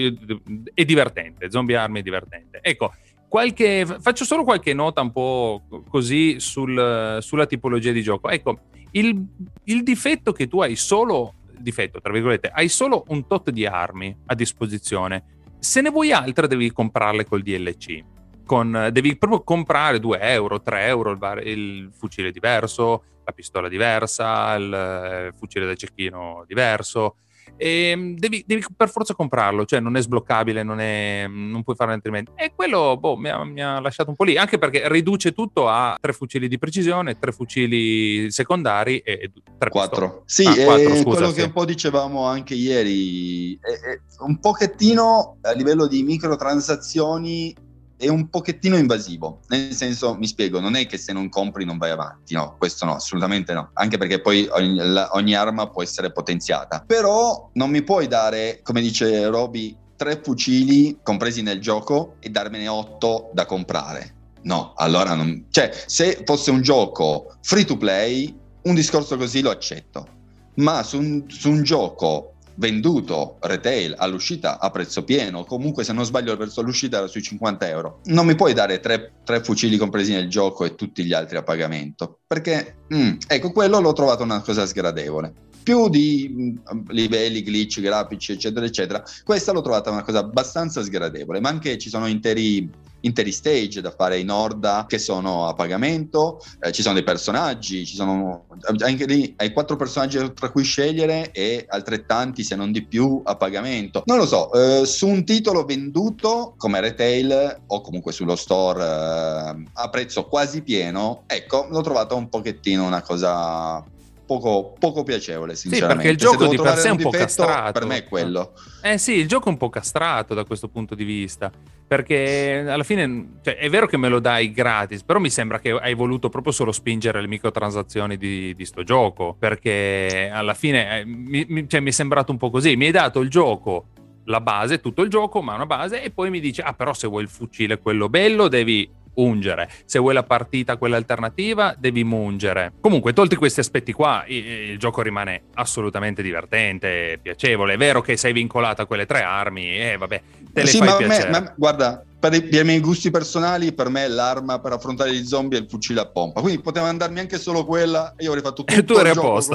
è 0.73 0.85
divertente. 0.85 1.49
Zombie 1.49 1.75
Army 1.75 1.99
è 1.99 2.03
divertente. 2.03 2.59
Ecco. 2.61 2.93
Qualche, 3.29 3.85
faccio 3.85 4.25
solo 4.25 4.43
qualche 4.43 4.73
nota 4.73 5.01
un 5.01 5.11
po' 5.11 5.61
così 5.87 6.39
sul, 6.39 7.19
sulla 7.21 7.45
tipologia 7.45 7.91
di 7.91 8.01
gioco. 8.01 8.27
Ecco, 8.27 8.61
il, 8.91 9.23
il 9.65 9.83
difetto 9.83 10.31
che 10.31 10.47
tu 10.47 10.61
hai 10.61 10.75
solo, 10.75 11.35
difetto 11.55 12.01
tra 12.01 12.11
virgolette, 12.11 12.49
hai 12.51 12.67
solo 12.67 13.05
un 13.09 13.27
tot 13.27 13.51
di 13.51 13.67
armi 13.67 14.15
a 14.25 14.33
disposizione. 14.33 15.37
Se 15.59 15.79
ne 15.79 15.91
vuoi 15.91 16.11
altre 16.11 16.47
devi 16.47 16.71
comprarle 16.71 17.25
col 17.25 17.43
DLC. 17.43 18.03
Con, 18.45 18.89
devi 18.91 19.15
proprio 19.15 19.43
comprare 19.43 19.99
2 19.99 20.19
euro, 20.21 20.59
3 20.59 20.85
euro 20.87 21.11
il, 21.11 21.19
il, 21.43 21.91
fucile 21.95 22.31
diverso, 22.31 23.03
la 23.23 23.31
pistola 23.31 23.67
diversa, 23.67 24.55
il, 24.55 24.63
il 24.63 24.73
eh, 24.73 25.33
fucile 25.37 25.67
da 25.67 25.75
cecchino 25.75 26.45
diverso 26.47 27.17
e 27.57 27.89
ehm, 27.89 28.15
devi, 28.15 28.43
devi, 28.45 28.65
per 28.75 28.89
forza 28.89 29.13
comprarlo, 29.13 29.65
cioè 29.65 29.79
non 29.79 29.95
è 29.95 30.01
sbloccabile, 30.01 30.63
non, 30.63 30.79
è, 30.79 31.25
non 31.27 31.63
puoi 31.63 31.75
fare 31.75 31.93
altrimenti. 31.93 32.31
E 32.35 32.53
quello 32.55 32.97
boh, 32.97 33.15
mi, 33.15 33.29
ha, 33.29 33.43
mi, 33.43 33.61
ha, 33.61 33.79
lasciato 33.79 34.09
un 34.09 34.15
po' 34.15 34.23
lì, 34.23 34.37
anche 34.37 34.57
perché 34.57 34.87
riduce 34.89 35.31
tutto 35.31 35.67
a 35.67 35.97
tre 35.99 36.13
fucili 36.13 36.47
di 36.47 36.57
precisione, 36.57 37.17
tre 37.17 37.31
fucili 37.31 38.31
secondari 38.31 38.99
e 38.99 39.31
tre 39.57 39.69
quattro. 39.69 40.23
Sì, 40.25 40.45
ah, 40.45 40.53
quattro, 40.53 40.95
scusa, 40.95 41.03
quello 41.03 41.29
sì. 41.29 41.33
che 41.35 41.43
un 41.43 41.51
po' 41.51 41.65
dicevamo 41.65 42.25
anche 42.25 42.53
ieri, 42.55 43.55
è, 43.55 43.89
è 43.89 43.99
un 44.19 44.39
pochettino 44.39 45.37
a 45.41 45.51
livello 45.51 45.87
di 45.87 46.03
microtransazioni 46.03 47.67
è 47.99 48.07
un 48.07 48.29
pochettino 48.29 48.77
invasivo, 48.77 49.41
nel 49.49 49.73
senso, 49.73 50.15
mi 50.15 50.25
spiego, 50.25 50.61
non 50.61 50.75
è 50.75 50.87
che 50.87 50.97
se 50.97 51.11
non 51.11 51.27
compri 51.27 51.65
non 51.65 51.77
vai 51.77 51.89
avanti, 51.89 52.33
no, 52.33 52.55
questo 52.57 52.85
no, 52.85 52.95
assolutamente 52.95 53.51
no, 53.53 53.71
anche 53.73 53.97
perché 53.97 54.21
poi 54.21 54.47
ogni, 54.51 54.79
ogni 55.11 55.35
arma 55.35 55.67
può 55.67 55.83
essere 55.83 56.09
potenziata, 56.09 56.81
però 56.87 57.49
non 57.53 57.69
mi 57.69 57.83
puoi 57.83 58.07
dare, 58.07 58.61
come 58.63 58.79
dice 58.79 59.27
Roby, 59.27 59.75
tre 59.97 60.21
fucili 60.23 60.99
compresi 61.03 61.41
nel 61.41 61.59
gioco 61.59 62.15
e 62.21 62.29
darmene 62.29 62.69
otto 62.69 63.31
da 63.33 63.45
comprare. 63.45 64.15
No, 64.43 64.71
allora 64.77 65.13
non... 65.13 65.47
Cioè, 65.49 65.69
se 65.85 66.21
fosse 66.23 66.51
un 66.51 66.61
gioco 66.61 67.35
free 67.41 67.65
to 67.65 67.75
play, 67.75 68.33
un 68.61 68.75
discorso 68.75 69.17
così 69.17 69.41
lo 69.41 69.49
accetto. 69.49 70.07
Ma 70.55 70.83
su 70.83 70.97
un, 70.97 71.25
su 71.27 71.49
un 71.49 71.63
gioco 71.63 72.35
venduto 72.59 73.37
retail 73.39 73.95
all'uscita 73.97 74.59
a 74.59 74.69
prezzo 74.69 75.03
pieno, 75.03 75.45
comunque 75.45 75.83
se 75.83 75.93
non 75.93 76.05
sbaglio 76.05 76.35
verso 76.35 76.61
l'uscita 76.61 76.97
era 76.97 77.07
sui 77.07 77.21
50 77.21 77.67
euro. 77.69 78.01
Non 78.05 78.25
mi 78.25 78.35
puoi 78.35 78.53
dare 78.53 78.79
tre, 78.79 79.13
tre 79.23 79.41
fucili 79.41 79.77
compresi 79.77 80.11
nel 80.11 80.29
gioco 80.29 80.65
e 80.65 80.75
tutti 80.75 81.03
gli 81.03 81.13
altri 81.13 81.37
a 81.37 81.43
pagamento, 81.43 82.19
perché 82.27 82.75
mm, 82.93 83.13
ecco 83.27 83.51
quello 83.51 83.79
l'ho 83.79 83.93
trovato 83.93 84.23
una 84.23 84.41
cosa 84.41 84.65
sgradevole. 84.65 85.33
Più 85.63 85.87
di 85.87 86.29
mm, 86.31 86.89
livelli, 86.89 87.43
glitch, 87.43 87.79
grafici, 87.79 88.33
eccetera, 88.33 88.65
eccetera, 88.65 89.03
questa 89.23 89.53
l'ho 89.53 89.61
trovata 89.61 89.89
una 89.89 90.03
cosa 90.03 90.19
abbastanza 90.19 90.83
sgradevole, 90.83 91.39
ma 91.39 91.49
anche 91.49 91.77
ci 91.77 91.89
sono 91.89 92.07
interi 92.07 92.69
interi 93.01 93.31
stage 93.31 93.81
da 93.81 93.91
fare 93.91 94.19
in 94.19 94.29
orda 94.29 94.85
che 94.87 94.97
sono 94.97 95.47
a 95.47 95.53
pagamento, 95.53 96.41
eh, 96.59 96.71
ci 96.71 96.81
sono 96.81 96.93
dei 96.95 97.03
personaggi, 97.03 97.85
ci 97.85 97.95
sono 97.95 98.45
anche 98.79 99.05
lì 99.05 99.33
hai 99.37 99.53
quattro 99.53 99.75
personaggi 99.75 100.33
tra 100.33 100.49
cui 100.49 100.63
scegliere 100.63 101.31
e 101.31 101.65
altrettanti 101.67 102.43
se 102.43 102.55
non 102.55 102.71
di 102.71 102.85
più 102.85 103.21
a 103.23 103.35
pagamento. 103.35 104.03
Non 104.05 104.17
lo 104.17 104.25
so, 104.25 104.51
eh, 104.53 104.85
su 104.85 105.07
un 105.07 105.23
titolo 105.25 105.65
venduto 105.65 106.53
come 106.57 106.79
retail 106.79 107.61
o 107.67 107.81
comunque 107.81 108.11
sullo 108.11 108.35
store 108.35 108.83
eh, 108.83 109.63
a 109.73 109.89
prezzo 109.89 110.25
quasi 110.25 110.61
pieno, 110.61 111.23
ecco, 111.27 111.67
l'ho 111.69 111.81
trovato 111.81 112.15
un 112.15 112.29
pochettino 112.29 112.85
una 112.85 113.01
cosa 113.01 113.83
Poco, 114.29 114.75
poco, 114.77 115.01
piacevole, 115.01 115.55
sinceramente. 115.55 116.03
Sì, 116.03 116.07
perché 116.07 116.23
il 116.23 116.31
gioco 116.37 116.47
di 116.51 116.55
per 116.55 116.77
sé 116.77 116.89
è 116.89 116.91
un 116.91 116.97
po' 116.97 117.09
castrato. 117.09 117.71
Per 117.71 117.85
me 117.87 117.97
è 117.97 118.03
quello. 118.03 118.53
Eh 118.83 118.99
sì, 118.99 119.13
il 119.13 119.27
gioco 119.27 119.47
è 119.47 119.49
un 119.49 119.57
po' 119.57 119.69
castrato 119.69 120.35
da 120.35 120.43
questo 120.43 120.67
punto 120.67 120.93
di 120.93 121.03
vista. 121.03 121.51
Perché 121.87 122.63
alla 122.67 122.83
fine 122.83 123.39
cioè, 123.41 123.55
è 123.55 123.67
vero 123.71 123.87
che 123.87 123.97
me 123.97 124.07
lo 124.07 124.19
dai 124.19 124.51
gratis, 124.51 125.01
però 125.01 125.17
mi 125.17 125.31
sembra 125.31 125.59
che 125.59 125.71
hai 125.71 125.95
voluto 125.95 126.29
proprio 126.29 126.53
solo 126.53 126.71
spingere 126.71 127.21
le 127.21 127.27
microtransazioni 127.27 128.17
di, 128.17 128.53
di 128.53 128.65
sto 128.65 128.83
gioco. 128.83 129.35
Perché 129.39 130.29
alla 130.31 130.53
fine 130.53 130.99
eh, 130.99 131.05
mi, 131.05 131.47
mi, 131.49 131.67
cioè, 131.67 131.79
mi 131.79 131.89
è 131.89 131.91
sembrato 131.93 132.31
un 132.31 132.37
po' 132.37 132.51
così. 132.51 132.75
Mi 132.75 132.85
hai 132.85 132.91
dato 132.91 133.21
il 133.21 133.31
gioco 133.31 133.87
la 134.25 134.41
base, 134.41 134.79
tutto 134.79 135.01
il 135.01 135.09
gioco, 135.09 135.41
ma 135.41 135.55
una 135.55 135.65
base, 135.65 136.03
e 136.03 136.11
poi 136.11 136.29
mi 136.29 136.39
dice: 136.39 136.61
Ah, 136.61 136.73
però 136.73 136.93
se 136.93 137.07
vuoi 137.07 137.23
il 137.23 137.29
fucile 137.29 137.79
quello 137.79 138.09
bello, 138.09 138.47
devi 138.47 138.87
ungere. 139.21 139.69
Se 139.85 139.99
vuoi 139.99 140.13
la 140.13 140.23
partita, 140.23 140.77
quella 140.77 140.97
alternativa, 140.97 141.75
devi 141.77 142.03
mungere. 142.03 142.73
Comunque, 142.79 143.13
tolti 143.13 143.35
questi 143.35 143.59
aspetti 143.59 143.93
qua, 143.93 144.23
il, 144.27 144.77
gioco 144.77 145.01
rimane 145.01 145.43
assolutamente 145.55 146.21
divertente, 146.21 147.19
piacevole. 147.21 147.73
È 147.73 147.77
vero 147.77 148.01
che 148.01 148.17
sei 148.17 148.33
vincolato 148.33 148.81
a 148.81 148.85
quelle 148.85 149.05
tre 149.05 149.21
armi, 149.21 149.69
e 149.69 149.91
eh, 149.91 149.97
vabbè, 149.97 150.21
te 150.53 150.61
le 150.61 150.67
sì, 150.67 150.77
fai 150.77 150.87
ma 150.87 150.95
piacere. 150.95 151.31
Me, 151.31 151.39
ma, 151.39 151.53
guarda, 151.55 152.03
per 152.19 152.33
i, 152.33 152.41
per 152.41 152.61
i, 152.61 152.65
miei 152.65 152.81
gusti 152.81 153.09
personali, 153.09 153.71
per 153.71 153.87
me 153.89 154.07
l'arma 154.07 154.59
per 154.59 154.73
affrontare 154.73 155.13
gli 155.13 155.25
zombie 155.25 155.57
è 155.57 155.61
il 155.61 155.69
fucile 155.69 156.01
a 156.01 156.05
pompa. 156.05 156.41
Quindi 156.41 156.61
poteva 156.61 156.87
andarmi 156.87 157.19
anche 157.19 157.39
solo 157.39 157.65
quella 157.65 158.13
e 158.17 158.23
io 158.23 158.29
avrei 158.29 158.43
fatto 158.43 158.65
tutto 158.65 158.77
e 158.77 158.83
tu 158.83 158.93
eri 158.95 159.09
a 159.09 159.13
posto. 159.13 159.53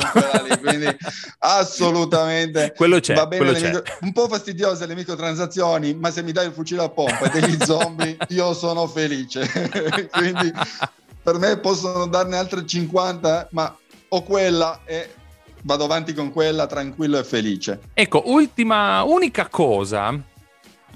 Lì, 0.48 0.58
quindi 0.58 0.86
assolutamente 1.38 2.72
quello 2.74 3.00
c'è, 3.00 3.14
va 3.14 3.26
bene. 3.26 3.52
C'è. 3.52 3.66
Micro, 3.66 3.82
un 4.00 4.12
po' 4.12 4.28
fastidiose 4.28 4.86
le 4.86 4.94
microtransazioni, 4.94 5.94
ma 5.94 6.10
se 6.10 6.22
mi 6.22 6.32
dai 6.32 6.46
il 6.46 6.52
fucile 6.52 6.82
a 6.82 6.88
pompa 6.88 7.30
e 7.30 7.40
degli 7.40 7.56
zombie, 7.62 8.16
io 8.28 8.54
sono 8.54 8.86
felice. 8.86 9.46
quindi 10.10 10.50
per 11.22 11.38
me 11.38 11.58
possono 11.58 12.06
darne 12.06 12.36
altre 12.36 12.64
50, 12.64 13.48
ma 13.50 13.76
ho 14.08 14.22
quella 14.22 14.80
e 14.86 15.10
vado 15.62 15.84
avanti 15.84 16.14
con 16.14 16.32
quella 16.32 16.66
tranquillo 16.66 17.18
e 17.18 17.24
felice. 17.24 17.80
Ecco, 17.92 18.22
ultima, 18.26 19.02
unica 19.02 19.48
cosa 19.48 20.32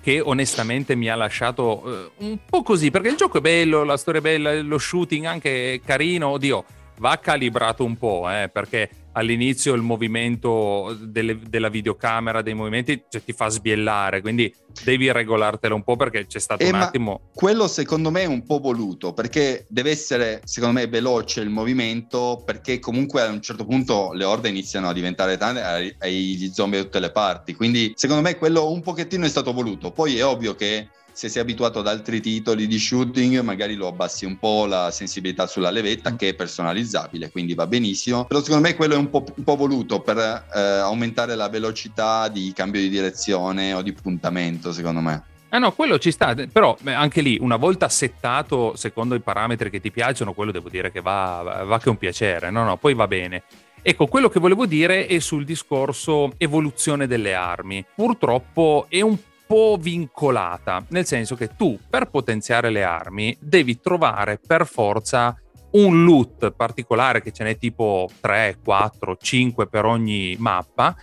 che 0.01 0.21
onestamente 0.21 0.95
mi 0.95 1.09
ha 1.09 1.15
lasciato 1.15 1.83
eh, 1.85 2.11
un 2.27 2.39
po' 2.49 2.63
così, 2.63 2.91
perché 2.91 3.09
il 3.09 3.17
gioco 3.17 3.39
è 3.39 3.41
bello, 3.41 3.85
la 3.85 3.97
storia 3.97 4.21
è 4.21 4.23
bella, 4.23 4.61
lo 4.63 4.79
shooting 4.79 5.25
anche 5.25 5.81
carino, 5.85 6.29
oddio, 6.29 6.65
va 6.99 7.19
calibrato 7.19 7.85
un 7.85 7.97
po', 7.97 8.29
eh, 8.31 8.49
perché 8.53 8.89
all'inizio 9.19 9.75
il 9.75 9.83
movimento 9.83 10.97
delle, 11.01 11.39
della 11.49 11.69
videocamera, 11.69 12.41
dei 12.41 12.55
movimenti, 12.55 13.03
cioè, 13.09 13.23
ti 13.23 13.33
fa 13.33 13.49
sbiellare, 13.49 14.21
quindi 14.21 14.53
devi 14.85 15.11
regolartelo 15.11 15.75
un 15.75 15.83
po' 15.83 15.97
perché 15.97 16.27
c'è 16.27 16.39
stato 16.39 16.63
eh, 16.63 16.69
un 16.69 16.77
attimo... 16.77 17.31
Quello 17.35 17.67
secondo 17.67 18.11
me 18.11 18.23
è 18.23 18.27
un 18.27 18.45
po' 18.45 18.61
voluto, 18.61 19.13
perché 19.13 19.67
deve 19.69 19.91
essere, 19.91 20.41
secondo 20.45 20.79
me, 20.79 20.87
veloce 20.87 21.41
il 21.41 21.51
movimento, 21.51 22.43
perché 22.45 22.79
comunque 22.79 23.23
a 23.23 23.29
un 23.29 23.43
certo 23.43 23.65
punto 23.65 24.13
le 24.13 24.25
orde 24.25 24.49
iniziano 24.49 24.89
a 24.89 24.93
diventare 24.93 25.37
tante, 25.37 25.97
hai 25.99 26.37
gli 26.37 26.51
zombie 26.53 26.79
da 26.79 26.85
tutte 26.85 27.01
le 27.01 27.11
parti, 27.11 27.55
quindi 27.55 27.93
secondo 27.97 28.23
me 28.23 28.37
quello 28.37 28.71
un 28.71 28.81
pochettino 28.81 29.25
è 29.25 29.29
stato 29.29 29.53
voluto. 29.53 29.91
Poi 29.91 30.17
è 30.17 30.25
ovvio 30.25 30.55
che 30.55 30.89
se 31.19 31.29
sei 31.29 31.43
abituato 31.43 31.81
ad 31.81 31.89
altri 31.89 32.21
titoli 32.21 32.69
di 32.69 32.79
shooting, 32.79 33.41
magari 33.41 33.75
lo 33.75 33.89
abbassi 33.89 34.25
un 34.25 34.39
po' 34.39 34.67
la 34.67 34.93
sensibilità 34.93 35.49
sulla 35.49 35.71
levetta, 35.71 36.15
che 36.15 36.29
è 36.29 36.35
personalizzabile, 36.35 37.33
quindi 37.33 37.55
va 37.55 37.67
benissimo. 37.67 38.25
Però 38.25 38.41
secondo 38.41 38.69
me 38.69 38.77
quello 38.77 38.95
è 38.95 38.99
un 38.99 39.11
po', 39.11 39.25
un 39.35 39.43
po 39.43 39.57
voluto 39.57 39.99
per 39.99 40.17
eh, 40.17 40.61
aumentare 40.61 41.35
la 41.35 41.49
velocità 41.49 42.29
di 42.29 42.53
cambio 42.55 42.81
di 42.81 42.89
direzione 42.89 43.73
o 43.73 43.83
di 43.83 43.93
puntamento, 43.93 44.73
secondo 44.73 45.01
me. 45.01 45.25
Ah 45.49 45.59
no, 45.59 45.73
quello 45.73 45.99
ci 45.99 46.13
sta, 46.13 46.37
però 46.53 46.79
anche 46.85 47.21
lì 47.21 47.37
una 47.41 47.57
volta 47.57 47.89
settato 47.89 48.77
secondo 48.77 49.17
i 49.17 49.21
parametri 49.21 49.71
che 49.71 49.81
ti 49.81 49.91
piacciono, 49.91 50.35
quello 50.35 50.53
devo 50.53 50.69
dire 50.69 50.93
che 50.93 51.01
va, 51.01 51.65
va 51.67 51.81
che 51.81 51.89
un 51.89 51.97
piacere, 51.97 52.51
no 52.51 52.63
no, 52.63 52.77
poi 52.77 52.95
va 52.95 53.09
bene. 53.09 53.43
Ecco, 53.83 54.07
quello 54.07 54.29
che 54.29 54.39
volevo 54.39 54.67
dire 54.67 55.07
è 55.07 55.19
sul 55.19 55.45
discorso 55.45 56.33
evoluzione 56.37 57.07
delle 57.07 57.35
armi. 57.35 57.85
Purtroppo 57.95 58.87
è 58.89 59.01
un 59.01 59.17
po' 59.49 59.79
vincolata, 59.81 60.85
nel 60.91 61.07
senso 61.07 61.35
che 61.35 61.57
tu 61.57 61.79
per 61.89 62.11
potenziare 62.11 62.69
le 62.69 62.85
armi 62.85 63.35
devi 63.41 63.81
trovare 63.81 64.39
per 64.39 64.67
forza 64.67 65.35
un 65.71 66.05
loot 66.05 66.53
particolare 66.53 67.23
che 67.23 67.33
ce 67.33 67.45
n'è 67.45 67.57
tipo 67.57 68.11
3, 68.21 68.59
4, 68.63 69.17
5 69.17 69.67
per 69.69 69.87
ogni 69.87 70.37
mappa 70.39 70.95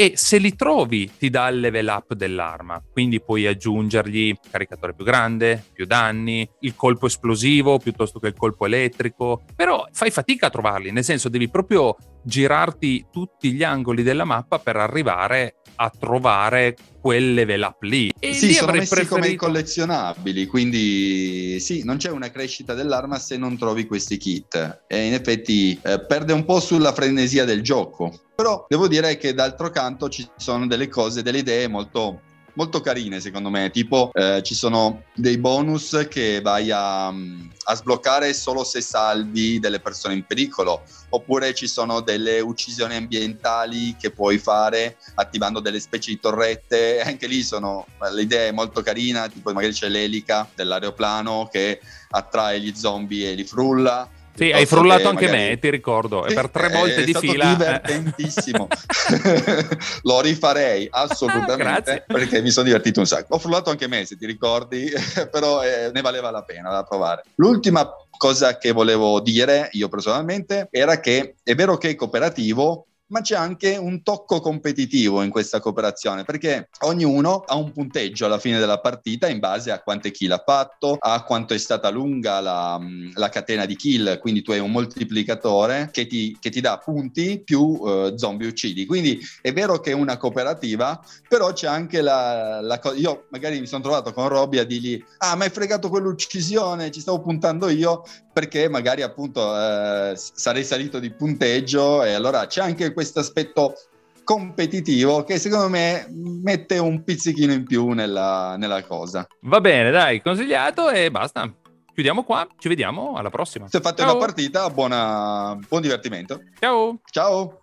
e 0.00 0.12
se 0.14 0.38
li 0.38 0.54
trovi 0.54 1.10
ti 1.18 1.28
dà 1.28 1.48
il 1.48 1.58
level 1.58 1.88
up 1.88 2.14
dell'arma, 2.14 2.80
quindi 2.92 3.20
puoi 3.20 3.48
aggiungergli 3.48 4.32
caricatore 4.48 4.94
più 4.94 5.04
grande, 5.04 5.64
più 5.72 5.86
danni, 5.86 6.48
il 6.60 6.76
colpo 6.76 7.06
esplosivo 7.06 7.78
piuttosto 7.78 8.20
che 8.20 8.28
il 8.28 8.36
colpo 8.36 8.66
elettrico, 8.66 9.42
però 9.56 9.84
fai 9.90 10.12
fatica 10.12 10.46
a 10.46 10.50
trovarli, 10.50 10.92
nel 10.92 11.02
senso 11.02 11.28
devi 11.28 11.48
proprio 11.50 11.96
girarti 12.22 13.06
tutti 13.10 13.52
gli 13.52 13.64
angoli 13.64 14.04
della 14.04 14.24
mappa 14.24 14.60
per 14.60 14.76
arrivare 14.76 15.62
a 15.74 15.90
trovare 15.90 16.76
quel 17.08 17.32
level 17.32 17.62
up 17.62 17.82
lì. 17.84 18.12
E 18.20 18.34
sì, 18.34 18.48
lì 18.48 18.52
sono 18.52 18.72
messi 18.72 18.88
preferito... 18.88 19.14
come 19.14 19.34
collezionabili, 19.34 20.44
quindi 20.44 21.58
sì, 21.58 21.82
non 21.82 21.96
c'è 21.96 22.10
una 22.10 22.30
crescita 22.30 22.74
dell'arma 22.74 23.18
se 23.18 23.38
non 23.38 23.56
trovi 23.56 23.86
questi 23.86 24.18
kit. 24.18 24.82
E 24.86 25.06
in 25.06 25.14
effetti 25.14 25.78
eh, 25.82 26.04
perde 26.04 26.34
un 26.34 26.44
po' 26.44 26.60
sulla 26.60 26.92
frenesia 26.92 27.46
del 27.46 27.62
gioco. 27.62 28.12
Però 28.34 28.66
devo 28.68 28.88
dire 28.88 29.16
che 29.16 29.32
d'altro 29.32 29.70
canto 29.70 30.10
ci 30.10 30.28
sono 30.36 30.66
delle 30.66 30.88
cose, 30.88 31.22
delle 31.22 31.38
idee 31.38 31.66
molto 31.66 32.20
molto 32.58 32.80
carine 32.80 33.20
secondo 33.20 33.50
me, 33.50 33.70
tipo 33.70 34.10
eh, 34.12 34.42
ci 34.42 34.56
sono 34.56 35.04
dei 35.14 35.38
bonus 35.38 36.06
che 36.10 36.40
vai 36.40 36.72
a, 36.72 37.06
a, 37.06 37.74
sbloccare 37.74 38.34
solo 38.34 38.64
se 38.64 38.80
salvi 38.80 39.60
delle 39.60 39.78
persone 39.78 40.14
in 40.14 40.26
pericolo, 40.26 40.82
oppure 41.10 41.54
ci 41.54 41.68
sono 41.68 42.00
delle 42.00 42.40
uccisioni 42.40 42.96
ambientali 42.96 43.94
che 43.96 44.10
puoi 44.10 44.38
fare 44.38 44.96
attivando 45.14 45.60
delle 45.60 45.78
specie 45.78 46.10
di 46.10 46.18
torrette, 46.18 47.00
anche 47.06 47.28
lì 47.28 47.44
sono, 47.44 47.86
l'idea 48.12 48.48
è 48.48 48.52
molto 48.52 48.82
carina, 48.82 49.28
tipo 49.28 49.52
magari 49.52 49.72
c'è 49.72 49.88
l'elica 49.88 50.48
dell'aeroplano 50.52 51.48
che 51.50 51.80
attrae 52.10 52.60
gli 52.60 52.74
zombie 52.74 53.30
e 53.30 53.34
li 53.34 53.44
frulla 53.44 54.10
sì, 54.38 54.52
hai 54.52 54.66
frullato 54.66 55.08
anche 55.08 55.26
magari... 55.26 55.48
me, 55.48 55.58
ti 55.58 55.70
ricordo, 55.70 56.24
sì, 56.28 56.34
per 56.34 56.48
tre 56.48 56.68
volte 56.68 57.04
di 57.04 57.14
fila. 57.14 57.50
È 57.50 57.56
divertentissimo. 57.56 58.68
Lo 60.02 60.20
rifarei 60.20 60.88
assolutamente 60.90 62.04
perché 62.06 62.40
mi 62.40 62.50
sono 62.50 62.66
divertito 62.66 63.00
un 63.00 63.06
sacco. 63.06 63.34
Ho 63.34 63.38
frullato 63.38 63.70
anche 63.70 63.88
me, 63.88 64.04
se 64.04 64.16
ti 64.16 64.26
ricordi, 64.26 64.90
però 65.30 65.62
eh, 65.62 65.90
ne 65.92 66.00
valeva 66.00 66.30
la 66.30 66.42
pena 66.42 66.70
da 66.70 66.84
provare. 66.84 67.24
L'ultima 67.36 67.88
cosa 68.16 68.58
che 68.58 68.72
volevo 68.72 69.20
dire 69.20 69.68
io 69.72 69.88
personalmente 69.88 70.68
era 70.70 71.00
che 71.00 71.36
è 71.42 71.54
vero 71.54 71.76
che 71.76 71.90
è 71.90 71.94
cooperativo, 71.94 72.86
ma 73.08 73.20
c'è 73.20 73.36
anche 73.36 73.76
un 73.76 74.02
tocco 74.02 74.40
competitivo 74.40 75.22
in 75.22 75.30
questa 75.30 75.60
cooperazione 75.60 76.24
perché 76.24 76.68
ognuno 76.80 77.42
ha 77.46 77.56
un 77.56 77.72
punteggio 77.72 78.26
alla 78.26 78.38
fine 78.38 78.58
della 78.58 78.80
partita 78.80 79.28
in 79.28 79.38
base 79.38 79.70
a 79.70 79.80
quante 79.80 80.10
kill 80.10 80.32
ha 80.32 80.42
fatto, 80.44 80.96
a 80.98 81.22
quanto 81.24 81.54
è 81.54 81.58
stata 81.58 81.88
lunga 81.90 82.40
la, 82.40 82.80
la 83.14 83.28
catena 83.28 83.64
di 83.64 83.76
kill, 83.76 84.18
quindi 84.18 84.42
tu 84.42 84.52
hai 84.52 84.58
un 84.58 84.70
moltiplicatore 84.70 85.90
che 85.92 86.06
ti, 86.06 86.36
che 86.40 86.50
ti 86.50 86.60
dà 86.60 86.78
punti 86.78 87.42
più 87.42 87.60
uh, 87.60 88.16
zombie 88.16 88.48
uccidi. 88.48 88.86
Quindi 88.86 89.20
è 89.40 89.52
vero 89.52 89.80
che 89.80 89.90
è 89.90 89.94
una 89.94 90.16
cooperativa, 90.16 91.00
però 91.28 91.52
c'è 91.52 91.66
anche 91.66 92.00
la, 92.00 92.60
la 92.60 92.78
cosa. 92.78 92.96
Io 92.96 93.26
magari 93.30 93.60
mi 93.60 93.66
sono 93.66 93.82
trovato 93.82 94.12
con 94.12 94.28
Robby 94.28 94.58
a 94.58 94.64
dirgli: 94.64 95.02
Ah, 95.18 95.34
ma 95.34 95.44
hai 95.44 95.50
fregato 95.50 95.88
quell'uccisione, 95.88 96.90
ci 96.90 97.00
stavo 97.00 97.20
puntando 97.20 97.68
io 97.68 98.02
perché 98.38 98.68
magari 98.68 99.02
appunto 99.02 99.52
eh, 99.52 100.12
sarei 100.14 100.62
salito 100.62 101.00
di 101.00 101.10
punteggio 101.10 102.04
e 102.04 102.12
allora 102.12 102.46
c'è 102.46 102.60
anche 102.60 102.92
questo 102.92 103.18
aspetto 103.18 103.74
competitivo 104.22 105.24
che 105.24 105.40
secondo 105.40 105.68
me 105.68 106.06
mette 106.12 106.78
un 106.78 107.02
pizzichino 107.02 107.52
in 107.52 107.64
più 107.64 107.88
nella, 107.88 108.54
nella 108.56 108.84
cosa. 108.84 109.26
Va 109.40 109.60
bene, 109.60 109.90
dai, 109.90 110.22
consigliato 110.22 110.88
e 110.88 111.10
basta. 111.10 111.52
chiudiamo 111.92 112.22
qua, 112.22 112.46
ci 112.58 112.68
vediamo 112.68 113.14
alla 113.16 113.30
prossima. 113.30 113.66
Se 113.68 113.80
fate 113.80 114.02
Ciao. 114.02 114.12
una 114.12 114.24
partita, 114.24 114.70
buona... 114.70 115.58
buon 115.66 115.82
divertimento. 115.82 116.40
Ciao. 116.60 117.00
Ciao. 117.10 117.62